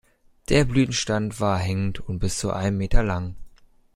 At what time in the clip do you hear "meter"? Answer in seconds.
2.79-3.03